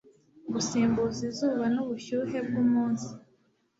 [0.53, 3.09] gusimbuza izuba nubushyuhe bwumunsi